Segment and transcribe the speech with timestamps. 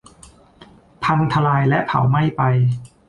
[1.03, 2.41] พังทลายและเผาไหม้ไป